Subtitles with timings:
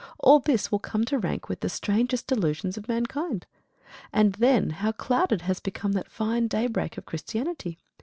[0.17, 3.45] all this will come to rank with the strangest delusions of mankind.
[4.11, 7.77] And then how clouded has become that fine daybreak of Christianity!